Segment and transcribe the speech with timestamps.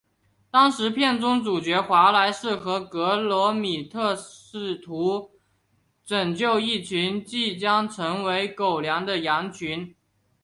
[0.49, 5.29] 当时片中主角华莱士和格罗米特试图
[6.03, 9.93] 拯救一群即将成为狗粮的羊群。